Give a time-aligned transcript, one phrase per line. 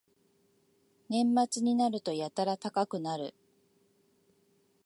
[1.09, 3.35] 年末になるとやたら高くなる